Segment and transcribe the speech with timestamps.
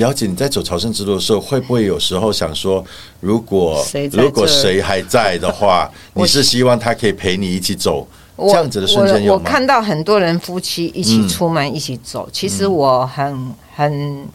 [0.00, 2.84] 姚姐，你在走朝圣之路的时候，会不会有时候想说，
[3.20, 8.04] 如果谁如果谁还在的话， 你是希望他可以陪你一起走？
[8.36, 9.38] 这样子的瞬间有吗？
[9.38, 14.26] 我我看到很多人夫妻一起出门、一起走，其实我很很，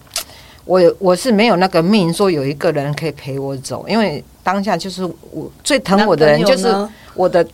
[0.63, 6.73] 我我是没有那个命说有一个人可以陪我走，因为当下就是我最疼我的人就是
[7.15, 7.45] 我的。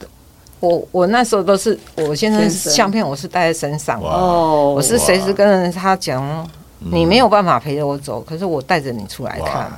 [0.61, 2.49] 我我那时候都是我先生。
[2.49, 3.99] 相片，我是带在身上。
[4.01, 6.49] 的，哦，我是随时跟他讲，
[6.79, 9.71] 你没有办法陪着我走，可是我带着你出来看，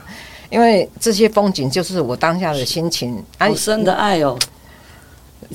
[0.50, 3.16] 因为这些风景就是我当下的心情。
[3.38, 4.38] 啊好深的爱哦。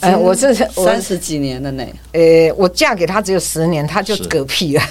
[0.00, 4.82] 哎我是我三十几年了呢，呃，我嫁给他只有十年，他就嗝屁了。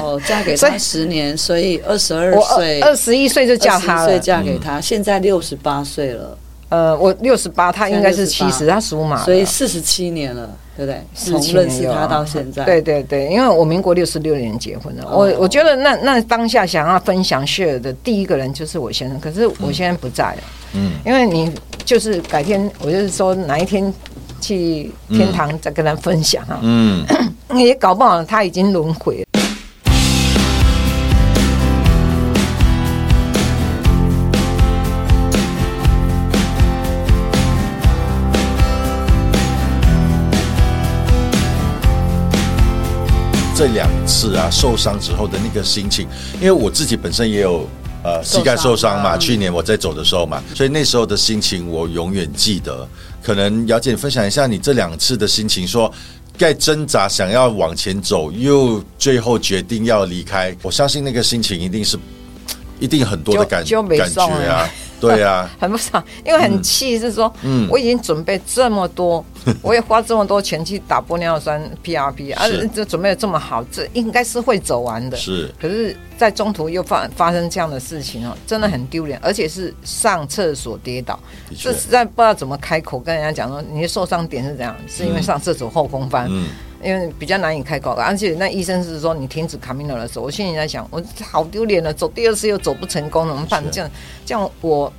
[0.00, 4.20] 哦，嫁给他十年，所以二十二我岁，二十一岁就嫁他21岁了。
[4.20, 6.38] 嫁给他，现在六十八岁了，
[6.70, 11.00] 呃，我六十八，他应该是七十，他属马，所以四十七年了，对不对？
[11.14, 15.36] 从认识他到现在，对对对，因为我民国六十六年结婚的，我哦。
[15.38, 20.42] 我觉得那那当下想要分享 share 的第一个人就是我先生，可是我现在不在了，
[20.74, 21.50] 嗯，因为你
[21.84, 23.92] 就是改天，我就是说哪一天
[24.40, 27.04] 去天堂再跟他分享啊，嗯，
[27.56, 29.25] 也搞不好他已经轮回
[43.56, 47.66] 这两次啊受伤之后的那个心情，因为我自己本身也有
[48.04, 49.18] 呃膝盖受伤嘛，嗯。
[49.18, 52.86] 去年我在走的时候嘛，所以那时候的心情我永远记得。
[53.22, 55.90] 可能姚姐你分享一下你这两次的心情，说
[56.36, 61.98] 在挣扎想要往前走，又最后决定要离开，我相信那个心情一定是
[62.78, 64.68] 一定很多的感感觉啊
[65.08, 67.68] 了，对啊， 很不爽，因为很气，是说，嗯。
[67.70, 69.24] 我已经准备这么多，
[69.62, 75.16] 我也花这么多钱去打玻尿酸 PRP，啊是，这准备的这么好，这应该是会走完的。
[75.16, 75.52] 是。
[75.60, 81.18] 可是，在中途又发发生这样的事情哦，真的很丢脸，而且是上厕所跌倒，
[81.58, 86.48] 这实在不知道怎么开口跟人家讲说你的受伤点是怎样，是因为上厕所后空翻，嗯。
[86.82, 93.64] 因为比较难以开口，而且那医生是说你停止卡米诺的时候，我心里在想，我好丢脸了，走第二次又走不成功，怎么办？
[93.64, 93.70] 是。
[93.70, 93.90] 这样
[94.26, 94.92] 这样我。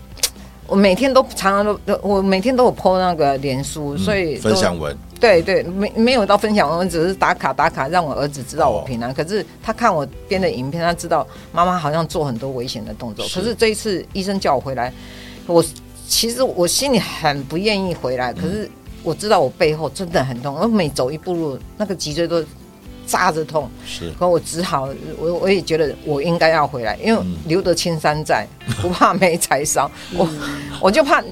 [0.68, 9.14] 我每天都常常都，我每天都有 PO 那个脸书，所以都分享文，对对，没没有到分享，我们只是打卡打卡，让我儿子知道我哦平安。
[9.14, 13.26] 可是他看我编的影片，他知道妈妈好像做很多危险的动作。
[13.26, 14.94] 是可是这一次医生叫我回来，
[15.46, 15.64] 我
[16.08, 18.70] 其实我心里很不愿意回来，可是
[19.04, 22.44] 我知道我背后真的很痛，我每走一步路，那个脊椎都
[23.08, 23.68] 扎着痛。
[23.86, 28.46] 是可我只好，我我也觉得我应该要回来，因为嗯留得青山在，
[28.82, 29.90] 不怕没柴烧。
[30.14, 30.30] 我
[30.82, 31.24] 我就怕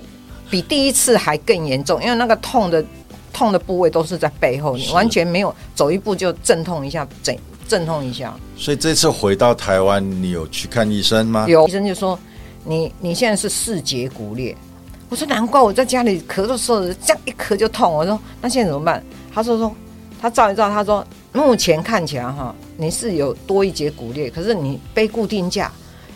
[0.49, 2.83] 比第一次还更严重，因为那个痛的
[3.33, 7.37] 痛的部位都是在背后，你完全没有走一步就阵痛一下，阵
[7.67, 8.33] 阵痛一下。
[8.55, 11.45] 所以这次回到台湾，你有去看医生吗？
[11.47, 12.17] 有医生就说
[12.63, 14.55] 你你现在是四节骨裂。
[15.07, 17.93] 我说难怪我在家里咳的时候这样一咳就痛。
[17.93, 19.03] 我说那现在怎么办？
[19.33, 19.71] 他说说
[20.19, 21.05] 他照一照，他说
[21.35, 25.69] 目前看起来哈你是有多一节骨裂，可是你背固定架，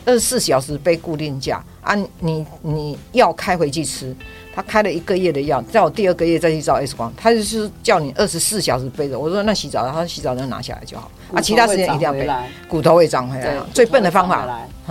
[0.06, 4.16] 二十四小时背固定架啊，你你药开回去吃。
[4.52, 9.18] 他开了一个月的药，在我第二个月再去照 X 光，他就是叫你二十四小时背着。
[9.18, 12.28] 我说那洗澡，他说洗澡就拿下来就好，啊，其他时间一定要背，
[12.68, 14.46] 骨头会长回来骨头会长回来对啊，，最笨的方法。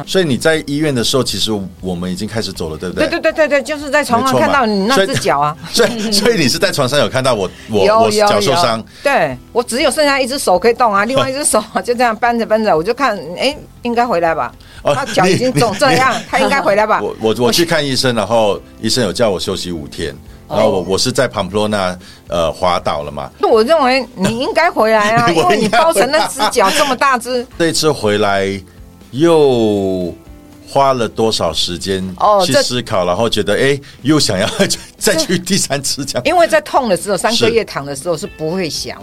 [0.06, 1.50] 所以你在医院的时候，其实
[1.82, 3.20] 我们已经开始走了，对不对对？
[3.20, 14.54] 对对对对，就是在床上看到你那只脚啊， 所以，所以你是在床上有看到我， 我我脚受伤，，对我只有剩下一只手可以动啊，另外一只手 就这样搬着搬着，我就看，哎，应该回来吧？
[14.84, 17.00] 哦他脚已经肿这样，他应该回来吧？
[17.02, 20.14] 我我我去看医生，然后医生有叫我休息五天，
[20.48, 28.48] 然后我我是在庞普罗纳呃滑倒了嘛，那我认为你应该回来啊， 因为你包成那只脚这么大只，这一次回来
[29.10, 30.14] 又
[30.66, 34.48] 花了多少时间去哦这思考，然后觉得哎，又想要
[34.98, 36.22] 再去第三次这样。
[36.24, 39.02] 因为在痛的时候，三个月躺的时候是不会想。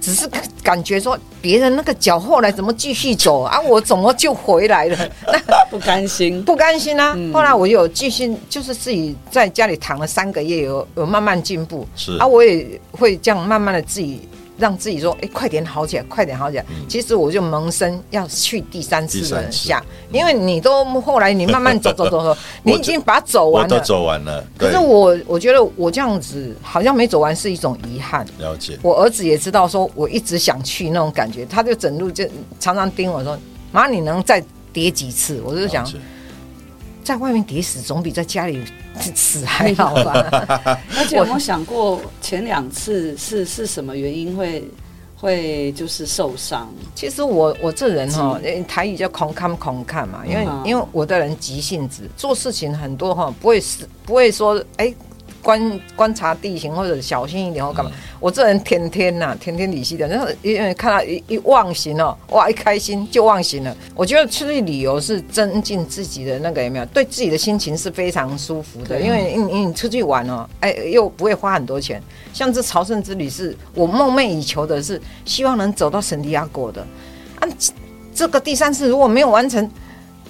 [0.00, 0.28] 只是
[0.62, 4.96] 感觉说别人那个脚后来怎么继续走啊，我怎么就回来了？
[5.26, 7.16] 那不甘心，不甘心啊！
[7.32, 11.86] 后来我有继续，就是自己在家里躺了三个月，有有慢慢进步。
[11.94, 14.28] 是啊，我也会这样慢慢的自己
[14.60, 16.64] 让自己说，哎、快点好起来，快点好起来。
[16.86, 23.80] 其实我就萌生要去第三次的下，因为你都后来你慢慢走走走走， 你已经把它走完了。
[23.80, 28.24] 走完了，可是，我我觉得我这样子好像没走完是一种遗憾。
[28.38, 28.78] 了解。
[28.82, 32.24] 我儿子也知道，说我一直想去那种感觉，他就整路就
[32.58, 33.38] 常常盯我说
[33.72, 35.84] ：“妈，你能再跌几次？”我就想
[37.10, 38.62] 在外面跌死总比在家里
[39.16, 40.30] 死还好吧？
[40.96, 44.62] 而且有没有想过前两次是是什么原因会
[45.16, 46.72] 会就是受伤？
[46.94, 54.94] 其实我我这人哈，呃台语叫空看空看嘛，因为、嗯因为我的人急性子，做事情很多哈，不会是不会说哎。
[55.42, 57.90] 观观察地形或者小心一点或干嘛？
[58.18, 63.76] 我这人天天呐、天天理性的，然后因为看到一一忘形哦，哇，一开心就忘形了。
[63.94, 66.84] 我觉得出去旅游是增进自己的那个有没有？
[66.86, 72.02] 对自己的心情是非常舒服的，对因为你你出去玩哦，哎，又不会花很多钱。
[72.32, 76.86] 像这朝圣之旅是我梦寐以求的是，希望能走到圣地亚哥的。
[77.40, 77.72] 啊，这
[78.14, 79.70] 这个第三次如果没有完成，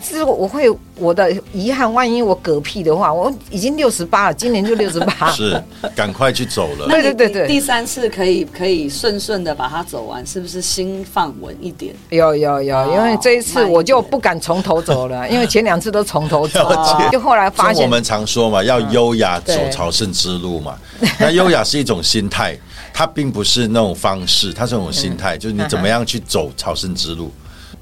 [0.02, 1.90] 这我会我的遗憾。
[1.92, 5.30] 万一我嗝屁的话，我已经六十八了，今年就六十八。
[5.32, 5.62] 是
[5.94, 6.86] 赶快去走了。
[6.88, 11.94] 对对对对第三次可以可以顺顺的把它走完，是不是心放稳一点？
[12.10, 16.70] 有有有，哦因为这一次我就不敢从头走了， 因为前两次都从头走
[17.10, 20.78] 就后来发现我们常说嘛，要优雅走朝圣之路嘛。
[21.18, 22.56] 那优雅是一种心态，
[22.92, 27.30] 它并不是那种方式，它是一种心态，就是你怎么样去走朝圣之路。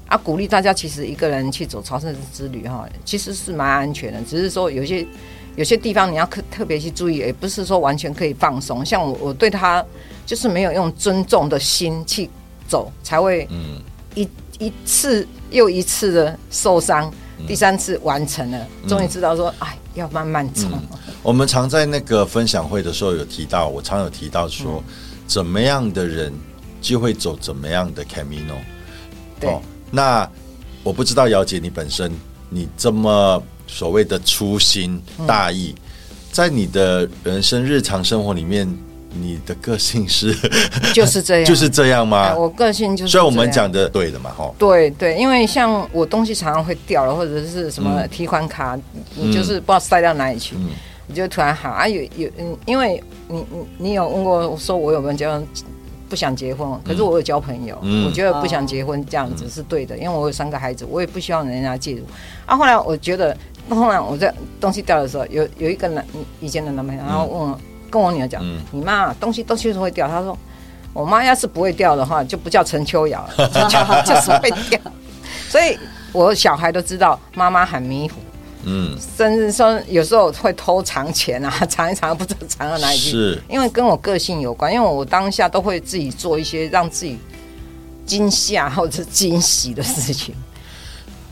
[0.09, 5.05] 啊，鼓励大家其实一个人去走朝圣之旅哈，其实是蛮安全的，只是说有些
[5.55, 8.83] 有些地方你要特特别去注意，也不是说完全可以放松。
[8.83, 9.85] 像我我对他
[10.25, 12.27] 就是没有用尊重的心去
[12.67, 13.79] 走，才会嗯，
[14.15, 14.27] 一
[14.57, 20.67] 一次又一次的受伤，嗯第三次完成了，终于知道说，哎，要慢慢走。
[21.21, 24.83] 我们常在那个分享会的时候有提到，我常有提到说，
[25.27, 26.33] 怎么样的人
[26.81, 28.57] 就会走怎么样的 Camino。
[29.39, 29.55] 对
[29.91, 30.29] 那
[30.83, 32.11] 我不知道姚姐你本身
[32.49, 35.75] 你这么所谓的粗心大意，
[36.31, 38.67] 在你的人生日常生活里面，
[39.19, 40.35] 你的个性是
[40.93, 42.33] 就是这样，就是这样吗哎？
[42.33, 43.21] 我个性就是这样。
[43.21, 44.51] 所以我们讲的对的嘛，哈。
[44.57, 48.77] 对对，因为像我东西常常会掉了，或者是什么提款卡，
[49.15, 50.69] 你就是不知道塞到哪里去，嗯
[51.11, 55.41] 你就突然喊啊，有有嗯，因为你你你有问过说我有没有交
[56.09, 62.03] 不想结婚，可是我有交朋友，嗯我觉得不想结婚这样子是对的，因为我有三个孩子，我也不希望人家介入。
[62.45, 63.37] 啊，后来我觉得，
[63.69, 66.03] 后来我在东西掉的时候，有有一个男
[66.41, 67.59] 以前的男朋友，然后问我
[67.89, 70.37] 跟我女儿讲，嗯你妈东西东西都会掉，她说。
[70.91, 74.79] 我妈要是不会掉的话，就不叫陈秋瑶了，就叫 就是会掉。
[75.47, 75.77] 所以
[76.11, 78.15] 我小孩都知道妈妈很迷糊，
[78.65, 83.09] 嗯，甚至说有时候会偷藏钱啊， 藏一藏不知道藏到哪里去。
[83.11, 87.17] 是因为跟我个性有关，因为我当下都会自己做一些让自己
[88.05, 90.35] 惊吓或者惊喜的事情。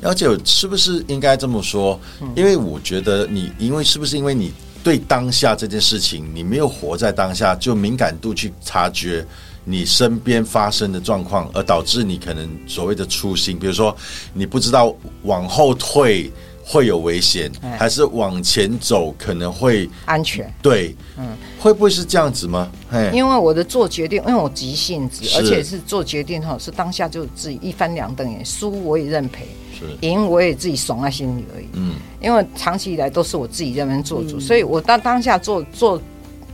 [0.01, 1.99] 了解是不是应该这么说？
[2.35, 4.53] 因为我觉得你，因为是不是因为你
[4.83, 9.25] 对当下这件事情，你没有活在当下，就敏感度去察觉
[9.65, 13.93] 你身边发生的状况，而导致你可能所谓的粗心，比如说
[14.33, 16.31] 你不知道往后退
[16.67, 17.77] 会有危险，哎。
[17.77, 22.69] 还是往前走可能会安全，对，嗯，会不会是这样子吗？
[23.13, 29.47] 因为我的做决定，因为我急性子，而且是做决定哈，是当下就自己一翻两瞪眼，输我也认赔，
[29.79, 31.67] 是，赢我也自己爽在心里而已。
[31.73, 35.97] 嗯，因为长期以来都是我自己认为做主，所以我当当下做做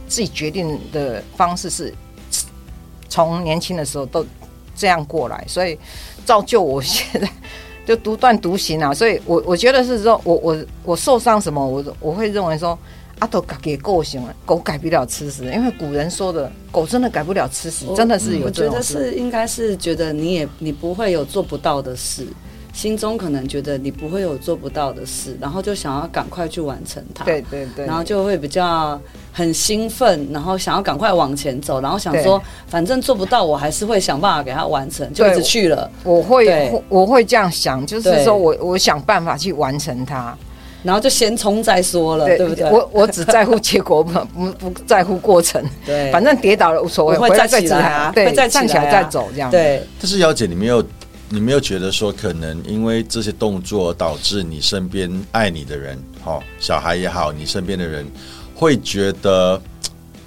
[0.08, 1.92] 自己决定的方式是
[3.10, 4.24] 从年轻的时候都
[4.76, 5.78] 这样过来，所以
[6.26, 7.30] 造就我现在
[7.86, 8.94] 就独断独行啊。
[8.94, 12.78] 所以我我觉得是说我我我受伤什么，我我会认为说。
[13.20, 19.06] 阿斗给狗行了，狗改不了吃屎，因为古人说的，狗真的改不了吃屎，真的是有这种我觉得。
[19.06, 22.28] 是应该是觉得你也你不会有做不到的事，
[22.74, 27.24] 心中可能觉得你不会有做不到的事，然后就想要赶快去完成它。
[27.24, 29.00] 对对对，然后就会比较
[29.32, 35.90] 很兴奋，然后想要赶快往前走，然后想说反正做不到，我还是会想办法给它完成，就一直去了。
[36.04, 40.36] 我会我会这样想，就是说我我想办法去完成它。
[40.82, 42.70] 然后就先冲再说了，对不对？
[42.70, 45.64] 我我只在乎结果，不不不在乎过程。
[45.86, 50.84] 对，反正跌倒了无所谓，会再站起来啊对，会站起来啊站起来再走这样。，对但是姚姐，你们有，
[51.34, 58.06] 你没有觉得说，可能因为这些动作导致你身边爱你的人，哈，小孩也好，你身边的人
[58.54, 59.60] 会觉得，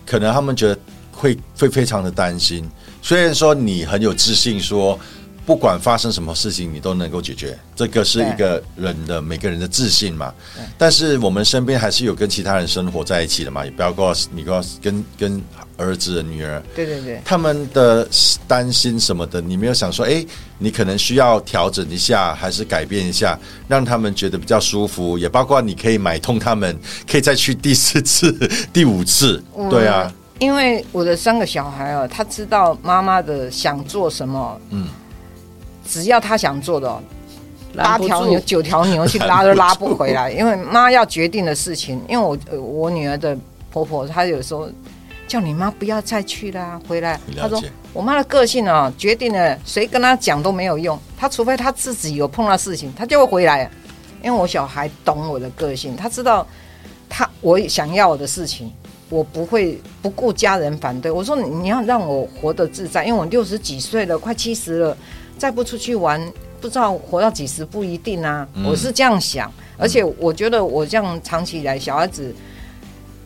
[0.04, 0.76] 可能他们觉得
[1.12, 2.68] 会会非常的担心。
[3.00, 4.98] 虽然说你很有自信说。
[5.46, 10.34] 不管发生什么事情，你都能够解决，这个是一个人的每个人的自信嘛。
[10.76, 15.40] 但是我们身边还是有跟其他人生活在一起的嘛，也不要告诉你告诉跟跟
[15.76, 18.08] 儿子、女儿，对对对，他们的
[18.48, 20.24] 担心什么的，你没有想说，哎、
[20.58, 23.38] 你可能需要调整一下，还是改变一下，
[23.68, 26.76] 让他们觉得比较舒服，也包括你可以买通他们，
[27.08, 28.32] 可以再去第四次、
[28.72, 34.88] 第五次，对啊，因为我的三个小孩哦，他知道妈妈的想做什么，嗯，
[35.88, 37.00] 只要他想做的哦，
[37.76, 43.36] 八条牛、九条牛去拉都拉不回来，因为妈要决定的事情，因为我呃我女儿的
[43.70, 44.68] 婆婆她有时候
[45.26, 47.18] 叫你妈不要再去啦，回来。
[47.36, 47.62] 她说
[47.92, 53.70] 我妈的个性啊，决定了谁跟她讲都没有用，她除非她自己有碰到事情，她就会回来。
[54.22, 56.44] 因为我小孩懂我的个性，他知道
[57.08, 58.72] 他我想要的事情，
[59.08, 61.12] 我不会不顾家人反对。
[61.12, 64.96] 我说你要让我活得自在，因为我六十几岁了，快七十了，
[65.38, 66.20] 再不出去玩，
[66.60, 68.46] 不知道活到几十不一定啊。
[68.54, 72.34] 嗯我是这样想，而且我觉得我这样长期以来，小孩子，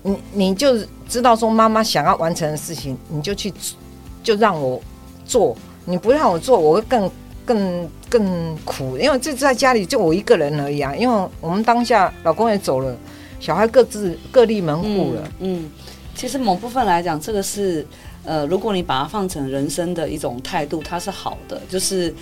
[0.03, 0.77] 你你就
[1.09, 3.53] 知道说妈妈想要完成的事情，你就去
[4.23, 4.81] 就让我
[5.25, 7.11] 做，你不让我做，我会更
[7.47, 10.95] 更更苦，因为这在家里就我一个人而已啊。
[10.95, 12.97] 因为我们当下老公也走了，
[13.39, 15.23] 小孩各自各立门户了。
[15.39, 15.71] 嗯，嗯，
[16.15, 17.87] 其实某部分来讲，这个是
[18.25, 22.15] 呃，如果你把它放成人生的一种态度，它是好的，就是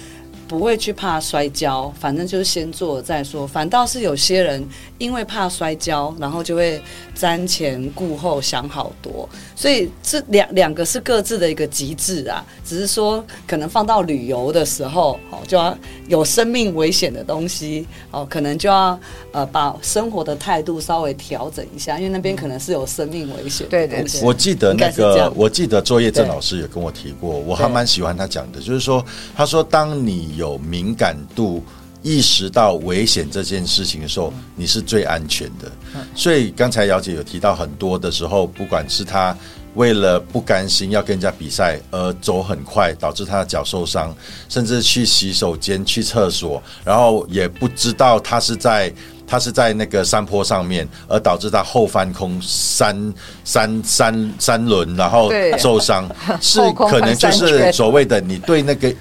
[0.49, 3.47] 不会去怕摔跤，反正就是先做再说。
[3.47, 6.81] 反倒是有些人因为怕摔跤，然后就会
[7.15, 9.29] 瞻前顾后，想好多。
[9.55, 15.77] 所以这两两个是各自的一个极致啊，只是说可能放到旅游的时候，哦，就要
[16.09, 18.99] 有生命危险的东西，哦，可能就要
[19.33, 29.05] 呃把生活的态度稍微调整一下，因为那边可能是有生命危险对对对我记得那个，我记得作业郑老师也跟我提过，我还蛮喜欢他讲的，就是说，
[29.37, 31.63] 他说当你有敏感度。
[32.01, 35.71] 意识到危险这件事情的时候，你是最安全的。
[36.15, 39.37] 所以刚才姚姐有提到很多的时候，不管是他
[39.75, 44.15] 为了不甘心要跟人家比赛而走很快，导致他的脚受伤，
[44.49, 48.91] 甚至去洗手间、去厕所，然后也不知道他是在
[49.27, 53.13] 他是在那个山坡上面，而导致他后翻空三
[53.45, 56.09] 三三三轮，然后受伤，
[56.41, 58.95] 是可能就是所谓的你对那个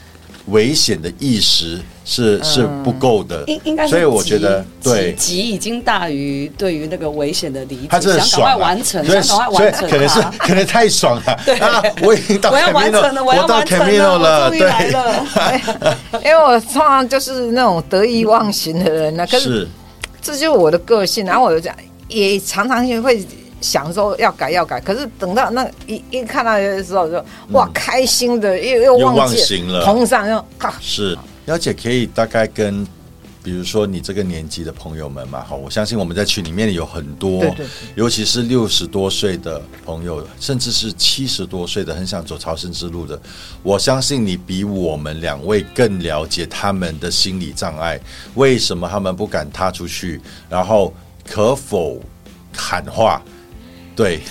[0.47, 5.13] 危险的意识是是不够的，应应该是所以我觉得对。
[5.13, 11.33] 急急已经大于对于那个危险的理解，他真的想赶快完成，所以想赶快所以完成它，可能是可能太爽了。
[11.59, 11.83] 啊！
[12.01, 15.97] 我已经到我要完 Camino，成了，我要到完成 Camino 了，我终于来对，了。
[16.23, 19.67] 因为我通常就是那种得意忘形的人呢、可是是。
[20.21, 21.77] 这就是我的个性，然后我就这样
[22.07, 23.25] 也常常也会
[23.61, 29.83] 想说要改要改，可是等到那一一看到的时候就哇开心的又又又忘记忘形了。
[29.85, 30.77] 碰上又啊。
[30.79, 32.85] 是，姚姐可以大概跟，
[33.41, 37.65] 比如说你这个年纪的朋友们嘛，好，我相信我们在群里面有很多，对对对。
[37.95, 43.19] 尤其是六十多岁的朋友，甚至是七十多岁的，很想走朝圣之路的，
[43.63, 47.99] 我相信你比我们两位更了解他们的心理障碍，
[48.35, 50.93] 为什么他们不敢踏出去，然后
[51.25, 51.99] 可否
[52.55, 53.21] 喊话？
[53.97, 54.21] 对，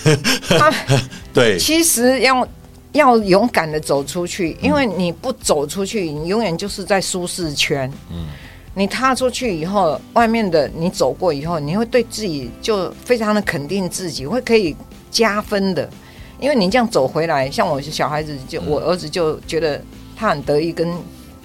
[0.48, 0.72] 他
[1.34, 2.48] 对，其实要
[2.92, 7.92] 要勇敢的走出去，因为你不走出去，你永远就是在舒适圈。
[8.10, 8.26] 嗯，
[8.74, 14.74] 你踏出去以后，外面的你走过以后，你会对自己就非常的肯定自己，会可以
[15.10, 15.90] 加分的。
[16.38, 19.82] 因为你这样走回来，像我小孩子就，我儿子就觉得
[20.14, 20.86] 他很得意，跟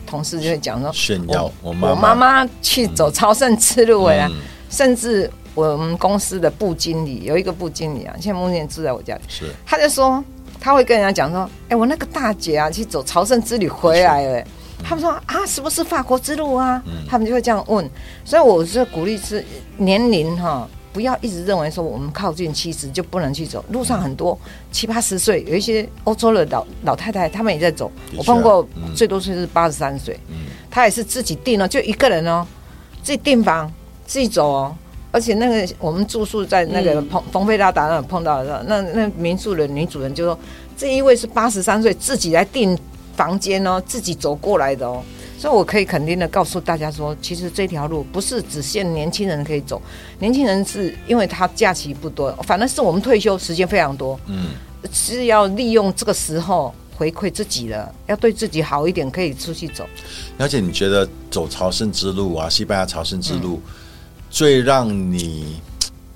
[0.05, 2.43] 同事就会讲说，炫耀我我妈妈。
[2.43, 4.35] 妈去走朝圣之路回来，嗯。
[4.69, 10.23] 甚至我们公司的部经理有一个部经理啊，现在目前住在我家里，是他就说
[10.59, 14.43] 他会跟人家讲说，哎、我那个大姐啊去走朝圣之旅回来了。
[14.83, 16.81] 他们说啊，是不是法国之路啊？
[17.07, 17.87] 他们就会这样问，
[18.25, 19.45] 所以我是鼓励是
[19.77, 24.35] 年龄哈，不要一直认为说我们靠近七十就不能去走，路上很多
[24.71, 27.91] 七八十岁，有一些欧洲的老老太太，他们也在走。
[28.17, 32.43] 我碰过嗯最多岁是八十三岁，嗯他也是自己订了，就一个人哦，
[33.03, 33.71] 自己订房，
[34.07, 34.75] 自己走哦。
[35.11, 40.39] 而且那个我们住宿在那个嗯蓬蓬佩拉达那碰到的时候，那那民宿的女主人就说，
[40.77, 42.77] 这一位是八十三岁自己来订
[43.15, 45.03] 房间哦，自己走过来的哦。
[45.37, 49.81] 所以我可以肯定的告诉大家说，其实这条路不是只限年轻人可以走，
[50.19, 54.49] 年轻人是因为他假期不多，反正是我们退休时间非常多，嗯，
[54.93, 59.83] 是要利用这个时候回馈自己的，要对自己好一点，可以出去走。
[60.37, 63.59] 而且你觉得走朝圣之路啊，西班牙朝圣之路，
[64.31, 65.61] 最让你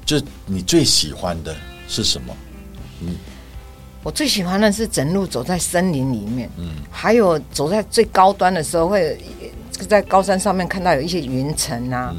[0.05, 1.55] 就你最喜欢的
[1.87, 2.35] 是什么？
[3.01, 3.15] 嗯
[4.01, 9.17] 我最喜欢的是整路走在森林里面，嗯，还有走在最高端的时候，会
[9.89, 12.15] 在高山上面看到有一些云层啊，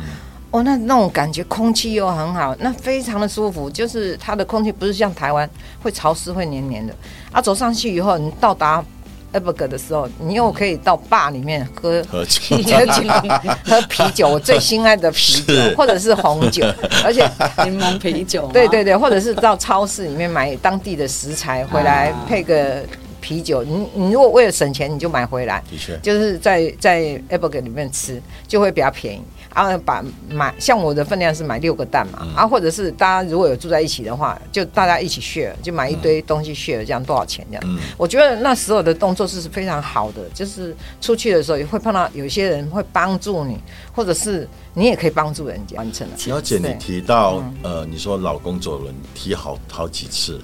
[0.50, 3.70] 哦，那那种感觉，空气又很好，那非常的舒服。
[3.70, 5.48] 就是它的空气不是像台湾
[5.80, 6.92] 会潮湿、会黏黏的，
[7.30, 8.84] 啊，走上去以后，你到达
[9.32, 12.40] e b e g 的时候，你又可以到坝里面喝喝酒。
[12.56, 12.76] 啤酒，
[13.64, 16.64] 喝啤酒，我最心爱的啤酒，或者是红酒，
[17.04, 17.28] 而且
[17.64, 22.24] 柠檬啤酒，对对对，或者是到超市里面买当地的食材回来啊。
[22.28, 22.82] 配个
[23.20, 23.62] 啤酒。
[23.64, 29.22] 你你如果为了省钱，你就买回来，的确，就是在在 a b e g 里面吃就会比较便宜
[29.56, 37.62] 啊，把买像我的分量是买六个蛋嘛，啊，或者是大家如果有住在一起的话，就大家一起 share，就买一堆东西 share，这样多少钱这样？
[37.66, 43.58] 嗯我觉得那时候的动作是非常好的，就是出去的时候也会碰到有一些人会帮助你，
[43.94, 46.12] 或者是你也可以帮助人家完成了。
[46.18, 50.38] 小姐，你提到呃，你说老公走了，你提好好几次，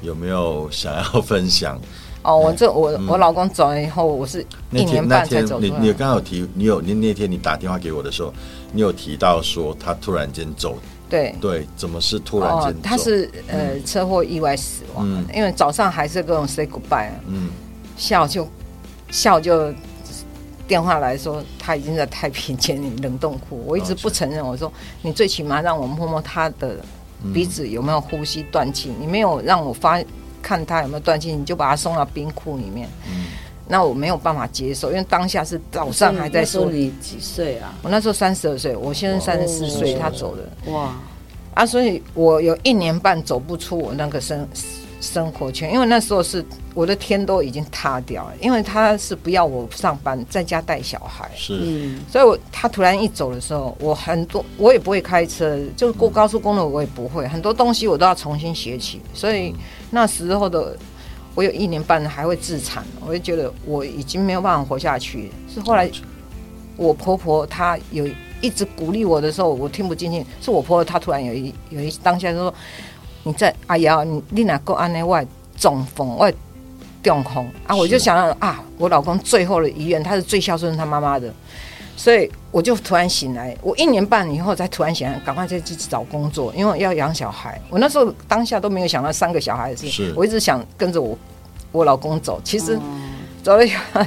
[0.00, 1.76] 有没有想要分享？
[2.22, 5.94] 哦，我这我我老公走了以后，我是那一年半才走你你来。
[5.94, 8.32] 刚好提，你有你那天你打电话给我的时候，
[8.72, 10.76] 你有提到说他突然间走，
[11.08, 12.78] 对，对，怎么是突然间走？
[12.82, 15.24] 他是呃车祸意外死亡，嗯。
[15.34, 17.48] 因为早上还是跟我 say goodbye，嗯。
[17.96, 18.46] 下午就
[19.10, 19.72] 下午就
[20.66, 24.70] 电话来说他已经在太平间里冷冻库，我一直不承认，我说
[25.02, 26.76] 你最起码让我摸摸他的
[27.32, 29.98] 鼻子有没有呼吸断气，你没有让我发
[30.42, 33.26] 看他有没有断气，你就把他送到冰库里面，嗯
[33.70, 36.64] 那我没有办法接受，因为当下是早上还在说。
[36.70, 37.74] 你几岁啊？
[37.82, 40.72] 我那时候三十二岁，我现在三十四岁，哦他走了。
[40.72, 40.96] 哇，
[41.52, 44.48] 啊，所以我有一年半走不出我那个生
[45.00, 59.54] 生活圈，因为那时候是我的天都已经塌掉了，因为他是不要我上班，在家带小孩，是嗯，所以我他突然一走的时候，我很多我也不会开车，就是过高速公路我也不会，很多东西我都要重新学起，所以
[59.90, 60.76] 那时候的。
[61.34, 65.30] 我有一年半还会自残，我就觉得我已经没有办法活下去。
[65.48, 65.88] 是后来
[66.76, 68.04] 我婆婆她有
[68.40, 70.26] 一直鼓励我的时候，我听不进去。
[70.40, 72.52] 是我婆婆她突然有一有一当下就说
[73.24, 76.32] ：“你在哎呀，你你哪够安内外中风外
[77.02, 81.32] 中风啊？”我就想到啊，我老公最后的遗愿，他是最孝顺他妈妈的，
[81.96, 83.56] 所以我就突然醒来。
[83.62, 87.60] 我一年半以后才突然醒来，赶快再去找工作，因为要养小孩。
[87.68, 91.16] 我那时候当下都没有想到三个小孩的事是我一直想跟着我
[91.72, 92.40] 我老公走。
[92.42, 92.78] 其实
[93.42, 94.00] 走了以后，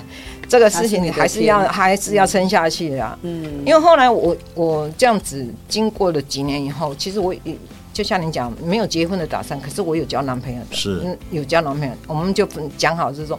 [0.47, 3.17] 这个事情你还是要还是要撑下去的啊。
[3.21, 7.55] 嗯，因为后来我我这样子经过了几年以后，其实我也
[7.93, 13.37] 就像你讲，没有结婚的打算，可是我有交男朋友的，是嗯，有交男朋友，我们就讲好这种。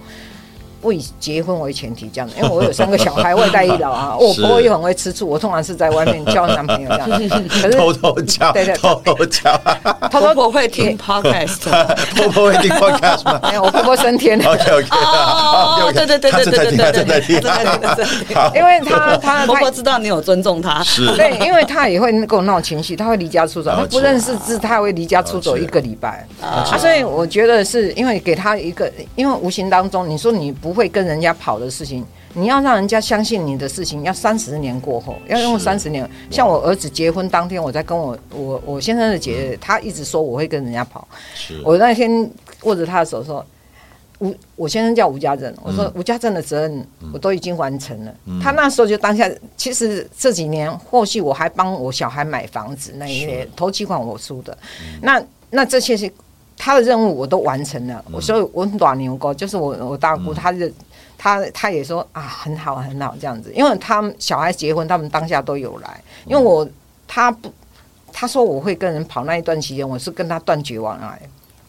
[0.82, 7.08] 不以结婚为前提这样的，因为我有三个小孩，外带一老啊， 我婆婆又很会吃醋，我通常是在外面交男朋友这样，
[7.48, 9.56] 可是偷偷交，对对偷偷交，
[10.10, 11.60] 偷偷婆婆会听 podcast
[12.16, 13.40] 婆婆会听 podcast 吗？
[13.44, 14.38] 没有，我婆婆升天。
[14.38, 21.06] 了，？OK OK，哦，对对对对对对对对，因为她她她婆婆知道你有尊重她，是。
[21.16, 26.26] 对，因为他也会跟我闹情绪，他会离家出走，他不认识字，他会离家出走一个礼拜。
[26.40, 26.64] 啊。
[26.78, 32.04] 所以我觉得是因为给他一个，因为无形当中，你说你不会跟人家跑的事情，
[32.34, 36.08] 你要让人家相信你的事情，要三十年过后，要用三十年。
[36.30, 41.60] 像我儿子结婚当天，我在跟我我我先生的姐姐，他一直说我会跟人家跑，是。
[41.64, 42.30] 我那天
[42.62, 43.44] 握着他的手说。
[44.18, 45.92] 吴，我先生叫吴家正，我说嗯。
[45.96, 48.14] 吴家正的责任我都已经完成了。
[48.40, 54.56] 他那时候就当下，其实这几年后续我还帮我小孩买房子，那一类头期款我出的，
[55.00, 56.08] 那那这些是
[56.64, 58.04] 他的任务我都完成了。
[58.12, 60.70] 我所以我暖牛沟就是我我大姑，她的
[61.18, 66.68] 她她也说啊很好很好这样子，因为他们小孩结婚，他们当下都有来，因为我
[67.08, 67.52] 他不。
[68.14, 71.18] 他说我会跟人跑那一段期间，我是跟他断绝往来。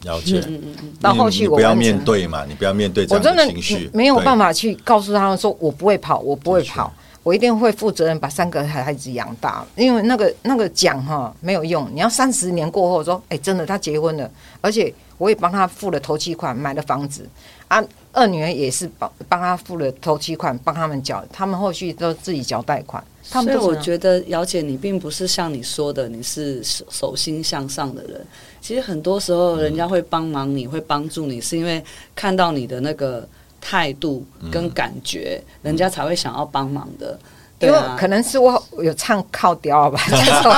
[0.02, 0.44] 了解。
[0.46, 4.52] 嗯嗯嗯，到后续我不要面对嘛，你不要面对这样我真的情绪，没有办法。
[4.52, 9.66] 去告诉他们说我不会跑，我不会跑，我一定会负责任把三个孩子养大。
[9.76, 14.30] 因为那个那个奖哈没有用，你要三十年过后说，哎、真的他结婚了，
[14.62, 17.28] 而且我也帮他付了头期款，买了房子
[17.68, 17.84] 啊。
[18.16, 23.04] 二女儿也是帮帮他付了头期款，帮他们缴，他们后续都自己缴贷款。
[23.28, 28.24] 他们所以我觉得姚姐你并不是像你说的你是手手心向上的人，
[28.62, 31.84] 其实很多时候人家会帮忙你，会帮助你，是因为
[32.14, 33.28] 看到你的那个
[33.64, 37.18] 态度跟感觉，人家才会想要帮忙的。
[37.60, 40.54] 因为啊，可能是我有唱靠调吧， 就说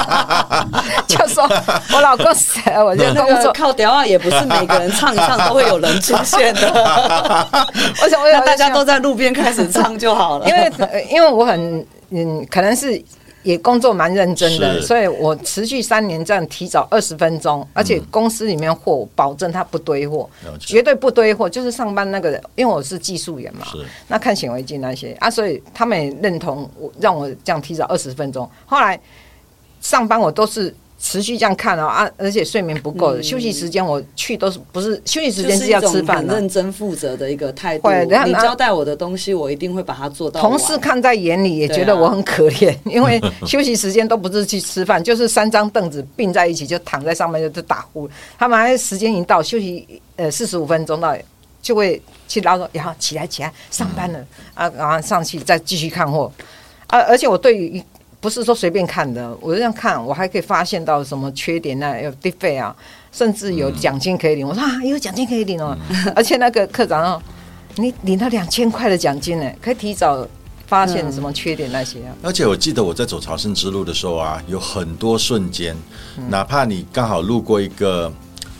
[1.07, 1.43] 就说
[1.93, 6.67] 我老公死了，我就那个工作，靠屌啊，也不是每个人唱一唱都会有人出现的，
[8.01, 10.47] 我想我有那大家都在路边开始唱就好了。
[10.47, 12.99] 因为呃因为我很嗯，可能是
[13.45, 20.29] 也工作蛮认真的，所以我持续三年这样提早二十分钟，而且公司里面货我保证他不堆货
[20.59, 23.65] 绝对不堆货，就是上班那个人，因为我是技术员嘛，
[24.09, 28.49] 那看显微镜那些啊，所以他们也认同我，让我这样提早二十分钟。
[28.65, 28.99] 后来
[29.79, 30.75] 上班我都是。
[31.07, 36.33] 持续这样看哦啊，而且睡眠不够，休息时间我去都是不是休息时间是要吃饭的。
[36.33, 37.87] 认真负责的一个态度。
[38.25, 40.41] 你交代我的东西，我一定会把它做到。
[40.41, 48.09] 同事看在眼里，也觉得我很可怜， 因为休息时间都不是去吃饭，就是三张凳子并在一起，就躺在上面就就打呼。
[48.35, 51.15] 他们还时间一到，休息呃四十五分钟到，
[51.61, 54.19] 就会去拉说，然后起来起来上班了
[54.55, 56.31] 啊，然后上去再继续看货
[56.87, 56.97] 啊。
[57.01, 57.83] 而且我对于
[58.25, 62.75] 不是说随便看的，我这样看，我还可以发现到什么缺点啊，有 defect 啊，
[63.11, 64.47] 甚至有奖金可以领。
[64.47, 65.77] 我说啊，有奖金可以领哦，
[66.15, 67.21] 而且那个课长哦，
[67.75, 70.27] 你领到两千块的奖金呢，可以提早
[70.65, 72.15] 发现什么缺点那些啊。
[72.23, 75.77] 而且我记得我在走朝圣之路的时候啊，有很多瞬间，
[76.27, 78.11] 哪怕你刚好路过一个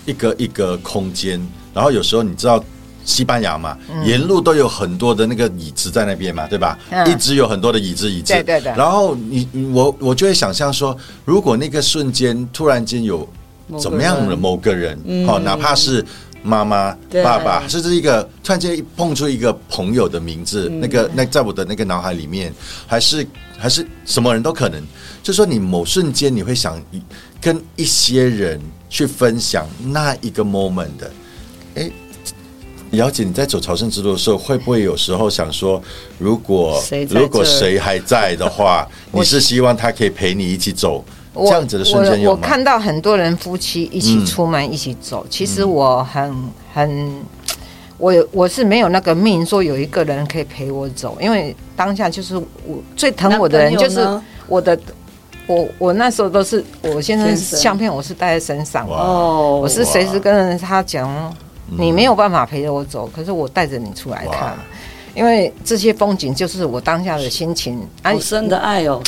[0.05, 1.41] 一个一个空间，
[1.73, 2.63] 然后有时候你知道
[3.05, 6.77] 西班牙嘛，沿路都有很多的那个椅子在那边嘛，对吧？
[6.89, 13.25] 嗯一直有很多的椅子椅子，对对对然后你你我我就会想象说，如果那个瞬间突然间有
[13.79, 16.03] 怎么样的某个人，哦，哪怕是。
[16.47, 22.53] 妈妈、爸爸，甚至一个突然间碰出一个朋友的名字，那个那在我的那个脑海里面，
[22.85, 23.25] 还是
[23.57, 24.79] 还是什么人都可能。
[25.23, 26.79] 就说你某瞬间你会想
[27.41, 31.11] 跟一些人去分享那一个 moment 的，
[31.73, 31.91] 哎。
[32.95, 35.81] 了解你在走朝圣之路的时候，会不会有时候想说，
[36.17, 41.03] 如果谁如果谁还在的话， 你是希望他可以陪你一起走
[41.33, 42.39] 这样子的瞬间我我有吗？
[42.41, 46.33] 看到很多人夫妻一起嗯出门一起走，其实我很
[46.73, 47.21] 很，
[47.97, 54.07] 我有我是没有那个命说有一个人可以陪我走，因为当下就是我最疼我的人就是
[54.47, 54.77] 我的，
[55.47, 61.35] 我我那时候都是我先生相片我是带在身上，哇哦，我是随时跟他讲，
[61.67, 64.55] 你没有办法陪着我走，可是我带着你出来看，
[65.13, 67.79] 因为这些风景就是我当下的心情。
[68.01, 69.01] 啊好深的爱哦。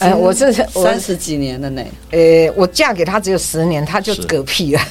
[0.00, 1.80] 哎我是我三十几年了呢，
[2.10, 4.82] 呃，我嫁给他只有十年，他就嗝屁了。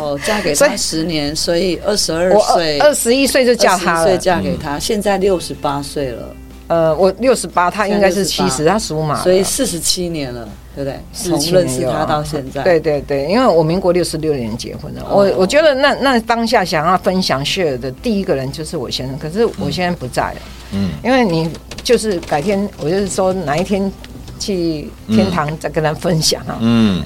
[0.00, 4.18] 哦，嫁给他十年，所以二十二我岁，二十一岁就嫁他21岁了。
[4.18, 6.34] 嫁给他，现在六十八岁了，
[6.68, 15.34] 呃，我六十八，他应该是七现十，他属马的，所以四十七年了，对不对？47从认识他到现在，对对对，因为我民国六十六年结婚的，我哦。
[15.38, 20.36] 我觉得那那当下想要分享 share 的第一个人就是我先生，可是我现在不在了，
[20.72, 20.90] 嗯。
[21.02, 21.50] 因为你
[21.82, 23.90] 就是改天，我就是说哪一天
[24.38, 27.02] 去天堂再跟他分享啊，嗯。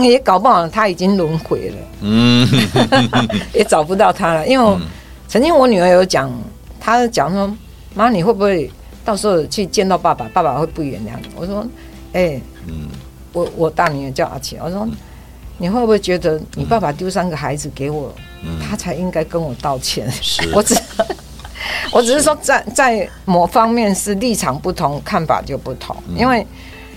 [0.00, 1.76] 也搞不好他已经轮回了。
[2.00, 2.48] 嗯，
[3.54, 4.44] 也找不到他了。
[4.44, 4.78] 因为
[5.28, 6.28] 曾经我女儿有讲，
[6.80, 7.48] 她讲说
[7.94, 8.68] ：“妈，你会不会
[9.04, 11.66] 到时候去见到爸爸，爸爸会不原谅你？”我说
[12.14, 12.88] ：“哎、嗯。
[13.32, 14.88] 我我大女儿叫阿琪，我说
[15.58, 18.14] 你会不会觉得你爸爸丢三个孩子给我，
[18.68, 20.10] 他才应该跟我道歉？
[20.10, 20.48] 是。
[20.54, 20.76] 我只
[21.92, 26.46] 我只是说在在某方面是立场不同，看法就不同，因为。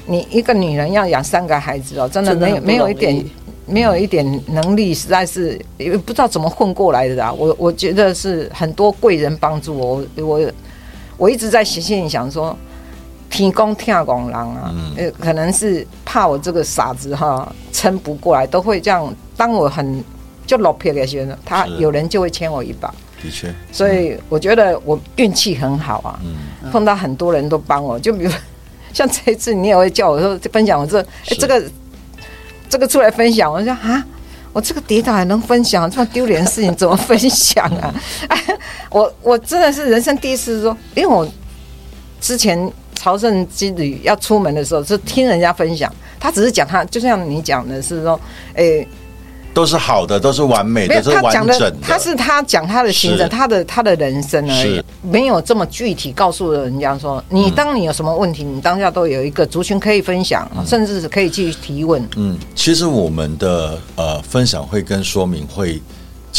[0.09, 3.25] 你一个女人要养三个孩子哦，真的没有没有一点
[3.65, 7.33] 没有一点能力，实在是也不知道怎么混过来的啊。
[7.33, 10.39] 我我觉得是很多贵人帮助我，我
[11.17, 12.57] 我我一直在心里想说，
[13.29, 19.13] 天公天公狼啊，呃，可能是怕我这个傻子哈撑不过来，都会这样。
[19.35, 20.03] 当我很
[20.45, 22.87] 就落魄的时候，他有人就会牵我一把，
[23.21, 26.19] 的确，所以我觉得我运气很好啊，
[26.71, 28.31] 碰到很多人都帮我，就比如
[28.93, 31.63] 像这一次你也会叫我说分享我这、哎是这个
[32.69, 34.05] 这个出来分享，我就说啊。
[34.57, 37.93] 我这个跌倒还能分享，这么丢脸的事情怎么分享啊？
[38.27, 38.43] 哎，
[38.89, 41.29] 我我真的是人生第一次说，因为我
[42.19, 42.59] 之前
[42.95, 48.19] 朝圣之旅要出门的时候是听人家分享，他只是讲他，就像你讲的是说，
[48.55, 48.87] 诶、
[49.57, 62.07] 都是好的，都是完美的，他讲的完整的。，他是他讲他的行程，他的他的人生而已，没有这么具体告诉人家说，你当你有什么问题，你当下都有一个族群可以分享，甚至是可以去提问。
[62.17, 65.81] 嗯，其实我们的呃分享会跟说明会，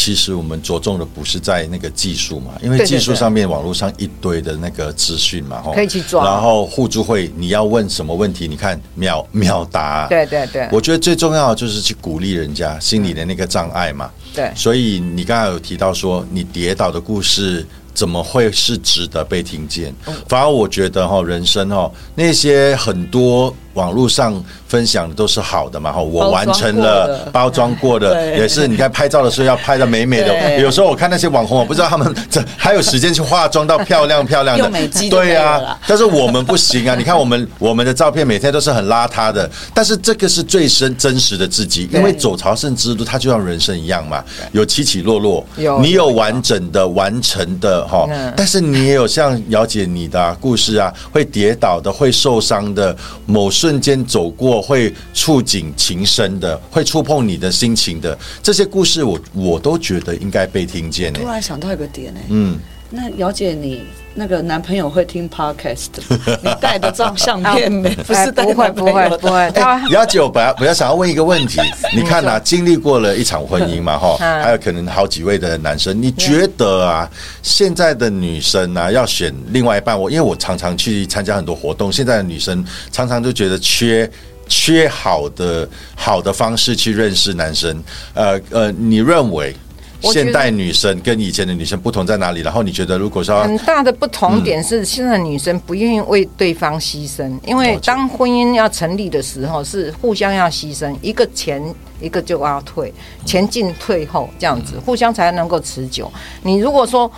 [0.00, 10.06] 其实我们着重的不是在那个技术嘛，因为技术上面网络上一堆的那个资讯嘛，吼可以去抓然后互助会，你要问什么问题，你看秒 秒答。
[10.06, 14.08] 对对对，我觉得最重要的就是去鼓励人家心里的那个障碍嘛。
[14.32, 19.92] 对所以你刚才有提到说，你跌倒的故事怎么会是值得被听见？
[20.06, 28.38] 嗯反而我觉得哈，人生哈那些很多网络上分享的都是好的嘛哈，我完成了包装过的， 对。
[28.38, 30.58] 也是你看拍照的时候要拍的美美的。
[30.58, 35.62] 有时候我看那些网红，我不知道他们 这还有时间去化妆到漂亮漂亮的，对啊没有了。
[35.62, 36.96] 啦，但是我们不行啊！
[36.96, 61.26] 你看我们我们的照片每天都是很邋遢的，但是这个是最深真实的自己，因为走朝圣之路，它就像人生一样嘛，有起起落落，有你有有完整的完成的哈嗯，但是你也有像了解你的啊故事啊，会跌倒的，会受伤的，某瞬间走过会触景情深的，会触碰你的心情的这些故事我，我都觉得应该被听见欸突。
[61.26, 62.58] 然想到一个点呢、嗯，
[62.90, 63.84] 那姚姐你。
[64.14, 65.90] 那个男朋友会听 podcast，
[66.42, 67.94] 你带的照相片 没？
[67.94, 71.60] 不是带不会不会不会， 他姚姐，我本来本来想要问一个问题，
[71.94, 77.08] 你看呐、经历过了一场婚姻嘛，哈，嗯还有可能好几位的男生，你觉得啊，
[77.44, 84.10] 现在的女生啊，要选另外一半，我因为我常常去参加很多活动，现在的女生常常就觉得缺。
[84.50, 89.54] 缺好的好的方式去认识男生，呃呃，你认为
[90.00, 92.40] 现代女生跟以前的女生不同在哪里？
[92.40, 101.62] 然后你觉得如果说很大的不同点是，现在女生不愿意为对方牺牲，因为当婚姻要成立的时候，是互相要牺牲，一个前
[102.00, 102.92] 一个就要退，
[103.24, 106.10] 前进退后这样子，互相才能够持久。
[106.42, 107.10] 你如果说，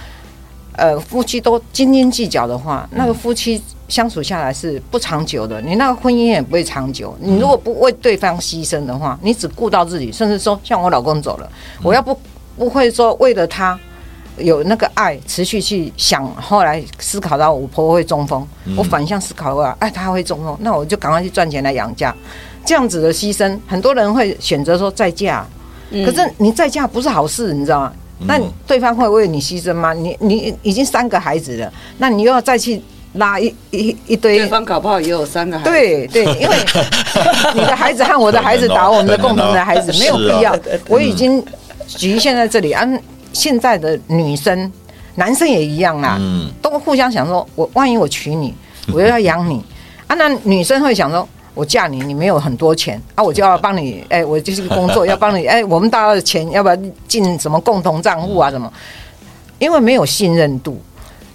[0.77, 7.14] 呃，夫妻都斤斤计较的话，那个夫妻相处下来是不长久的，你那个婚姻也不会长久。
[7.21, 12.19] 你如果不为对方牺牲的话，你只顾到自己，甚至说像我老公走了，我要不
[12.61, 13.79] 不会说为了他。
[14.37, 22.14] 有那个爱，持续去想，后来思考到我婆婆会中风，我反向思考过，哎，她会中风，那我就赶快去赚钱来养家。
[22.64, 25.44] 这样子的牺牲，很多人会选择说再嫁，
[25.90, 27.92] 可是你再嫁不是好事，你知道吗？
[28.20, 29.92] 那对方会为你牺牲吗？
[29.92, 32.81] 你你已经三个孩子了，那你又要再去
[33.14, 35.70] 拉一一一堆对方搞不好也有三个孩子。
[35.70, 36.57] 对对，因为
[37.55, 40.57] 你的孩子和我的孩子打我们的共同的孩子， 没有必要。
[40.88, 41.44] 我已经
[41.98, 42.87] 局限在这里啊。
[43.33, 44.72] 现在的女生、
[45.14, 48.55] 男生也一样啦，嗯都互相想说，我万一我娶你，
[48.92, 49.62] 我又要养你
[50.07, 50.14] 啊。
[50.16, 51.26] 那女生会想说。
[51.53, 56.76] 我嫁你，你没有很多钱啊，我就要帮你， 哎、我就是工作要帮你，哎、我们大家的钱要不要
[57.09, 58.48] 进什么共同账户啊？
[58.50, 58.72] 什么？
[59.59, 60.81] 因为没有信任度。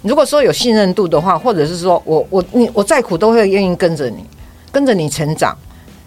[0.02, 4.24] 如果说有信任度的话，或者是说我我你我再苦都会愿意跟着你，
[4.72, 5.56] 跟着你成长。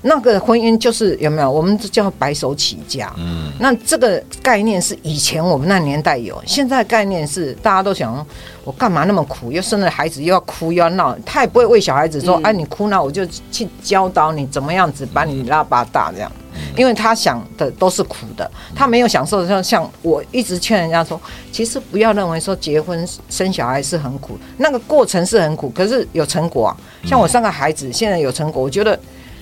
[0.01, 1.51] 那个婚姻就是有没有？
[1.51, 3.12] 我们这叫白手起家。
[3.17, 8.25] 嗯，那这个概念是以前我们那年代有，现在概念是大家都想，
[8.63, 9.51] 我干嘛那么苦？
[9.51, 16.31] 又生了孩子又要哭又要闹，他也不会为小孩子说，哎、你哭闹我就去教导你怎么样子把你拉拔大这样。
[16.75, 21.19] 因为他想的都是苦的，他没有享受的像像我一直劝人家说，
[21.51, 26.77] 其实不要认为说结婚生小孩是很苦，那个过程是很苦，可是有成果啊。
[27.05, 28.99] 像我三个孩子现在有成果，我觉得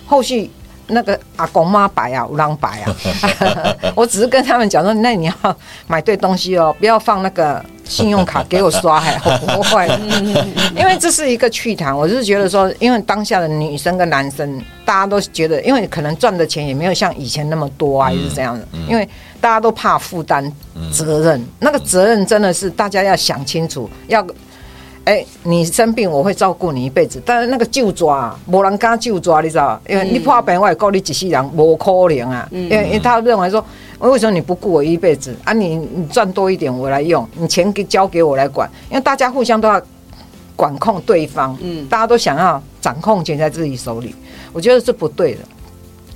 [0.07, 0.49] 后续
[0.87, 2.95] 那个阿公妈白啊，五郎白啊，
[3.93, 9.85] 我只是跟他们讲说，那你要买对东西哦，不要放那个信用卡给我刷，还 不会，
[10.75, 11.95] 因为这是一个趣谈。
[11.95, 19.07] 我是觉得说，因为当下的女生跟男生，大家都觉得，因为可能赚的钱也没有像以前那么多啊，还是这样的，因为
[19.41, 20.49] 大家都怕负担
[20.93, 24.25] 责任，那个责任真的是大家要想清楚，要。
[25.07, 29.81] 哎、你生病我会照顾你一辈子，但是那个救抓，没人敢救抓，你知道？
[29.87, 32.45] 因为你破病，我也告你一世人，无可能啊。
[32.51, 33.63] 因为因为他认为说，
[33.99, 35.53] 为什么你不顾我一辈子啊？
[35.53, 39.81] 你你赚多一点我来用，你钱给交给我来管，因为大家互相都要
[40.57, 44.13] 管控对方，嗯，大家都想要掌控权在自己手里，
[44.51, 45.39] 我觉得是不对的。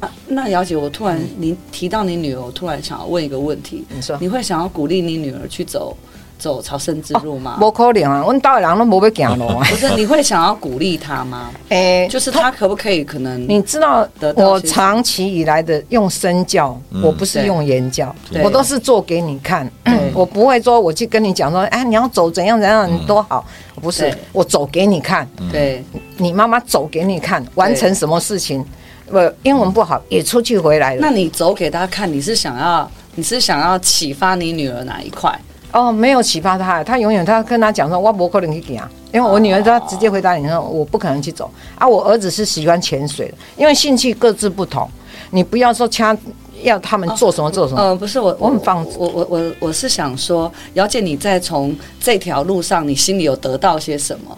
[0.01, 5.95] 啊那姚姐，我突然你提到你女儿，我突然想要问一个问题，你说你会想要鼓励你女儿去走
[6.41, 7.57] 走朝圣之路吗？
[7.59, 8.23] 不可能啊！
[8.25, 9.63] 阮岛的人都无要行路啊。
[9.69, 11.51] 不是，你会想要鼓励他吗？
[11.69, 19.69] 诶、就是他可不可以可能你知道我长期以来的用身教，我不是用言教，我都是做给你看。
[20.15, 25.83] 我不会说我去跟你讲说，哎，你要走怎样怎样，你多好，不是，我走给你看，对
[26.17, 28.65] 你妈妈走给你看，完成什么事情。
[29.09, 31.01] 不，英文不好也出去回来了。
[31.01, 35.37] 那你走给她看，你是想要你是想要启发你女儿哪一块？
[35.71, 38.81] 哦，没有启发他，他永远他跟他讲说，我不可能去行，
[39.13, 41.87] 因为我女儿她直接回答你说，我不可能去走啊。
[41.87, 44.89] 我儿子是喜欢潜水的，因为兴趣各自不同，
[45.29, 46.15] 你不要说掐
[46.61, 47.81] 要他们做什么做什么。
[47.81, 54.37] 呃，不是我，我很放我我我我是想说，姚姐，你在从这条路上，你心里有得到些什么？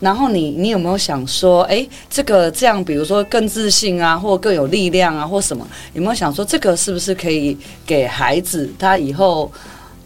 [0.00, 5.66] 然后你你有没有想说，哎，这个这样，比如说更自信啊，或更有力量啊，或什么？
[5.92, 7.56] 有没有想说，这个是不是可以
[7.86, 9.50] 给孩子，他以后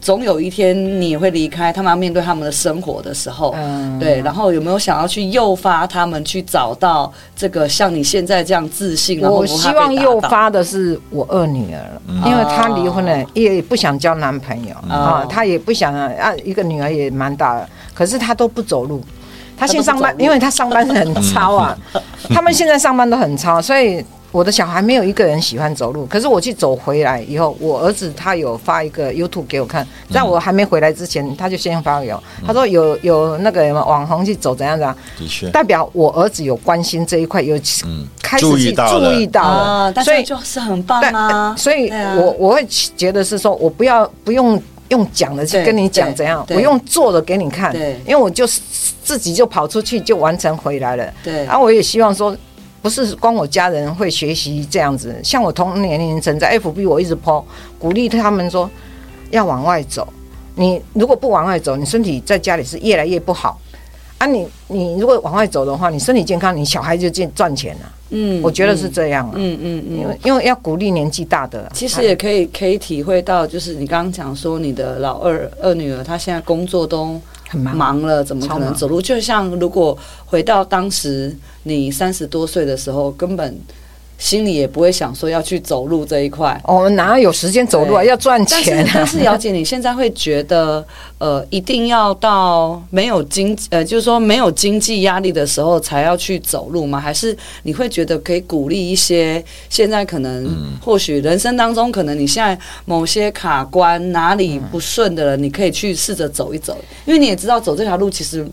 [0.01, 3.99] 总有一天你也会离开，他们要面对他们的生活的时候，嗯。
[3.99, 9.21] 对，然后有没有想要去诱发他们去找到这个像你现在这样自信？
[9.21, 11.81] 我希望诱发的是我二女儿，
[12.25, 19.01] 因为她离婚了，也不想交男朋友啊，她也不想啊，一个女儿也蛮大了，可是她都不走路。
[19.57, 21.77] 她先上班因为她上班很超啊，
[22.33, 26.05] 他们现在上班都很超，所以我的小孩没有一个人喜欢走路。
[26.05, 37.59] 可是我去走回来以后，我儿子他有发一个 YouTube 给我看，在我还没回来之前，他就先发给我，他说有有那个什么网红去走怎样怎样，的确，代表我儿子有关心这一块，有
[38.21, 39.13] 开始注去意到了。
[39.13, 42.65] 注意到啊，了，所以就是很棒对啊，所以我我会
[42.95, 47.71] 觉得是说我不要不用用讲的去跟你讲怎样，我用做的给你看。
[47.71, 47.99] 对。
[48.05, 48.61] 因为我就是
[49.03, 51.13] 自己就跑出去就完成回来了。
[51.23, 51.45] 对。
[51.45, 52.35] 然后我也希望说，
[52.81, 57.43] 不是光我家人会学习这样子，像我同年龄层在 FB 我一直 po
[57.77, 58.69] 鼓励他们说
[59.31, 60.07] 要往外走。
[60.55, 63.59] 你如果不往外走，你身体在家里是越来越不好。
[64.17, 67.93] 啊你，你如果往外走的话，你身体健康，你小孩就赚赚钱了。
[68.11, 69.33] 嗯我觉得是这样啊。
[69.35, 79.01] 嗯嗯嗯因为因为要鼓励年纪大的啊，其实也可以可以体会到，就是你刚刚讲说你的老二二女儿，她现在工作都很忙忙了，怎么可能走路？
[79.01, 83.59] 就像如果回到当时你三十多岁的时候，根本
[84.19, 86.61] 心里也不会想说要去走路这一块。
[86.65, 88.03] 我们哪有时间走路啊？
[88.03, 89.07] 要赚钱啊但！
[89.07, 90.85] 是姚姐，你现在会觉得，
[91.17, 96.99] 呃，一定要到没有经呃，就是说没有经济压力的时候才要去走路吗？
[96.99, 100.53] 还是你会觉得可以鼓励一些现在可能
[100.83, 108.45] 或许人生当中可能你现在某些卡关哪里不顺的人，你可以去试着走一走，因为你也知道走这条路其实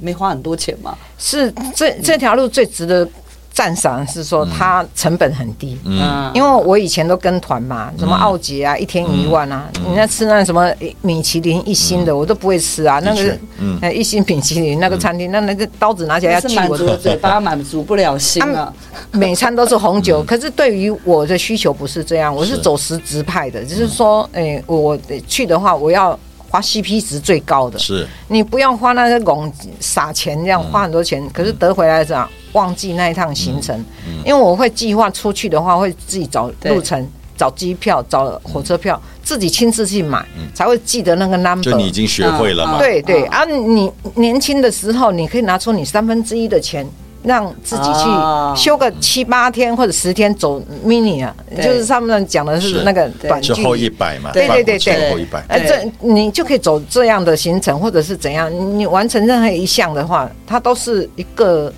[0.00, 0.96] 没花很多钱嘛。
[1.18, 3.08] 是这这条路最值得
[3.58, 5.76] 赞赏，是说它成本很低。
[5.84, 13.00] 嗯，因为我以前都跟团嘛，什么奥捷啊，一天一万啊，你那吃那什么米其林一星的，我都不会吃啊。
[13.02, 13.76] 那个嗯。
[13.82, 18.72] 呃一星米其林那个餐厅，那那个刀子拿起来要是锯我满足了嘴巴，满足不了心啊。
[19.10, 22.62] 每餐都是红酒，可是对于我的需求不是这样，我是是。
[22.62, 26.16] 走实质派的，就是说，哎，我去的话，我要
[26.50, 28.06] 花 CP 值最高的，是。
[28.28, 33.84] 你不要花那个拱撒钱这样花很多钱，可是得回来这样忘记那一趟行程，
[34.24, 37.06] 因为我会计划出去的话，会自己找路程。
[37.38, 41.62] 找机票、找火车票，自己亲自去买，才会记得那个 number。
[41.62, 42.78] 就你已经学会了嘛？
[42.80, 43.22] 对对。
[43.26, 43.28] 嗯。
[43.28, 46.84] 啊，你年轻的时候，你可以拿出你三分之一的钱，
[47.28, 52.82] 让自己哦去休个七八天或者十天走 mini 啊，就是他们讲的是是。
[52.82, 53.88] 那个短距就后一。
[53.98, 55.10] 百嘛，对对对对。
[55.10, 55.44] 后一百。
[55.48, 61.72] 哎，这你就可以走这样的行程，或者是怎样，你完成任何一项的话，它都是一个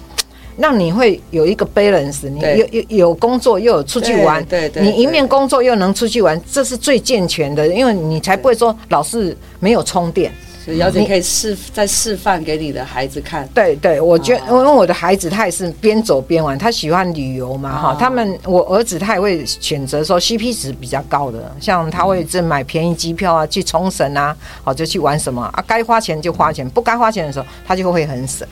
[0.59, 4.83] 让你会有一个 balance，你有有有工作又有出去玩，对对对。
[4.83, 10.31] 你一面工作又能出去玩，这是最健全的，因为你才不会说老是没有充电。
[10.63, 13.49] 所以姚姐可以示再示范给你的孩子看。
[13.55, 17.93] 对对，我觉得，哦因为我的孩子他也是边走边玩，他喜欢旅游嘛哈。
[17.93, 28.47] 哦他们我儿子他也会选择说 CP 值比较高的，像他会这买便宜机票啊，去冲绳啊，好就去玩什么啊，该花钱就花钱，不该花钱的时候他就会很省。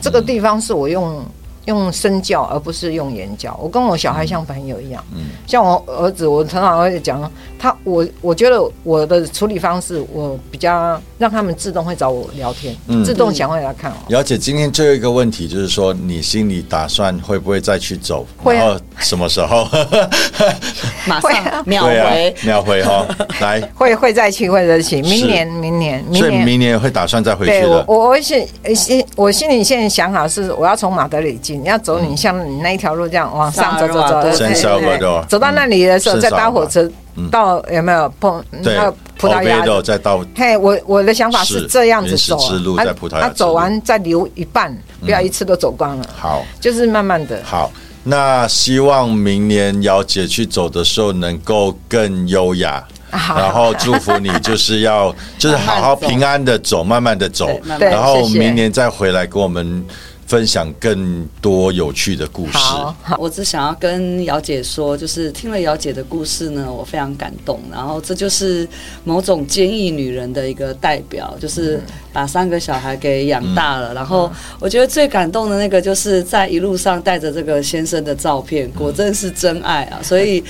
[0.00, 1.24] 这个地方是我用
[1.66, 3.58] 用身教，而不是用言教。
[3.62, 14.12] 我跟我小孩像朋友一样，嗯像我儿子，我常常会讲他，我我觉得我的处理方式，我比较让他们自动会找我聊天，嗯自动想会来看我。
[14.12, 18.26] 了解，今天最后一个问题就是说，你心里打算会不会再去走？
[18.36, 19.66] 会啊然后什么时候？
[21.06, 21.30] 马上
[21.66, 23.06] 秒回，，秒回哈，
[23.40, 25.02] 来， 会会再去，会再去。
[25.02, 26.44] 明年，明年，明所以年。
[26.44, 27.84] 明年会打算再回去我的，。
[27.88, 36.90] 我我心呃心我心里现在想好是，我要从马德里进，要走你像你那一条路这样往上走走走，走到那里的时候嗯再搭火车
[37.30, 39.80] 到有没有碰对到葡萄牙的？
[39.80, 43.34] 再到嘿，我我的想法是是这样子走原始之路啊，在葡萄牙啊之路。
[43.36, 46.44] 走完再留一半，不要一次都走光了，好。
[46.60, 47.40] 就是慢慢的。
[47.44, 47.70] 好，
[48.02, 57.48] 那希望明年姚姐去走的时候能够更优雅，好然后祝福你，就是要 就是好好平安的走，慢慢的走
[57.78, 59.84] 然后明年再回来跟我们
[60.26, 62.56] 分享更多有趣的故事。
[62.56, 67.60] 好，好，我只想要跟姚姐说，就是听了姚姐的故事呢，我非常感动。
[67.70, 68.66] 然后这就是
[69.04, 71.78] 某种坚毅女人的一个代表，就是
[72.14, 73.92] 把三个小孩给养大了。
[73.92, 80.00] 然后我觉得最感动的那个，就是在一路上带着这个先生的照片，果真是真爱啊！
[80.02, 80.42] 所以。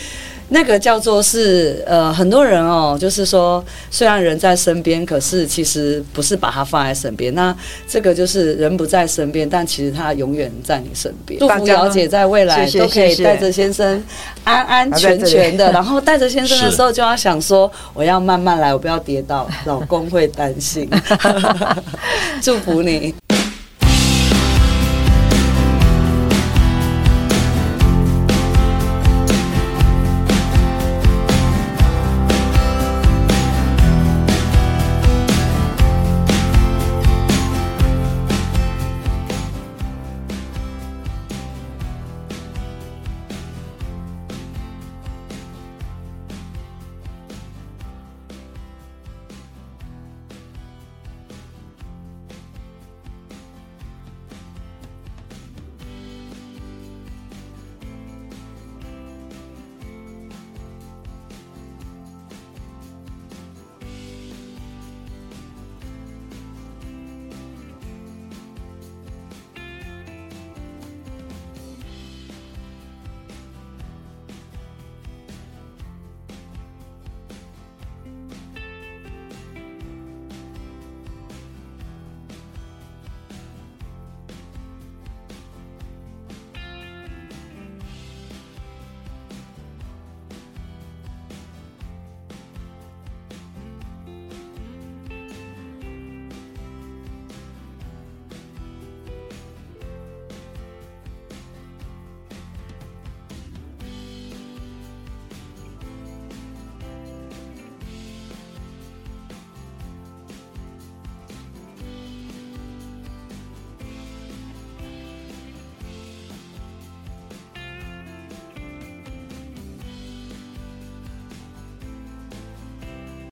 [0.53, 7.35] 那个叫做是呃，很多人哦，就是说，虽然人在身边，可是其实不是把他放在身边。
[7.35, 7.57] 那
[7.88, 11.41] 这个就是人不在身边，但其实他永远在你身边。
[11.41, 14.05] 祝福姚姐在未来都可以带着先生
[14.45, 20.87] 安安全全的， 然后带着先生的时候就要想说，我要慢慢来，我不要跌倒，老公会担心。
[22.43, 23.15] 祝福你。